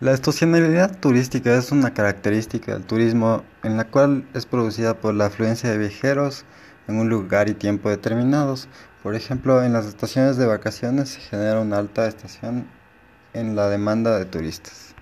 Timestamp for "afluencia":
5.26-5.72